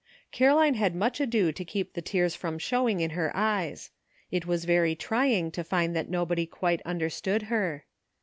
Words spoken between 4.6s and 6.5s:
very trying to find that nobody